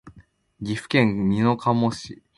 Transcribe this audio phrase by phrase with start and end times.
[0.63, 2.23] 岐阜県美濃加茂市